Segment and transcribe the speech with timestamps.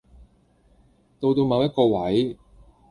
[1.19, 2.35] 到到某一個位